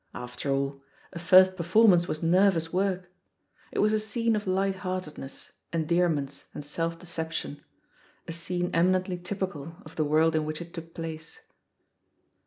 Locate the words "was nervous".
2.07-2.73